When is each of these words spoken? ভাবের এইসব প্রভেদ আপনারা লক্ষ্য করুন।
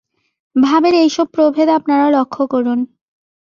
ভাবের 0.55 0.93
এইসব 0.93 1.27
প্রভেদ 1.33 1.67
আপনারা 1.69 2.05
লক্ষ্য 2.09 2.43
করুন। 2.47 2.79